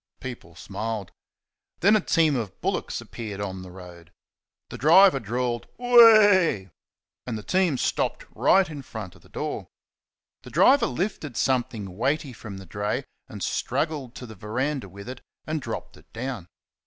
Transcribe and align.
People 0.19 0.55
smiled. 0.55 1.11
Then 1.81 1.95
a 1.95 2.01
team 2.01 2.35
of 2.35 2.59
bullocks 2.59 3.01
appeared 3.01 3.39
on 3.39 3.61
the 3.61 3.69
road. 3.69 4.11
The 4.69 4.77
driver 4.79 5.19
drawled, 5.19 5.67
"Wa 5.77 5.93
a 5.93 6.17
a 6.17 6.63
y!" 6.63 6.71
and 7.27 7.37
the 7.37 7.43
team 7.43 7.77
stopped 7.77 8.25
right 8.33 8.67
in 8.67 8.81
front 8.81 9.13
of 9.13 9.21
the 9.21 9.29
door. 9.29 9.67
The 10.41 10.49
driver 10.49 10.87
lifted 10.87 11.37
something 11.37 11.95
weighty 11.99 12.33
from 12.33 12.57
the 12.57 12.65
dray 12.65 13.05
and 13.29 13.43
struggled 13.43 14.15
to 14.15 14.25
the 14.25 14.33
verandah 14.33 14.89
with 14.89 15.07
it 15.07 15.21
and 15.45 15.61
dropped 15.61 15.95
it 15.97 16.11
down. 16.13 16.47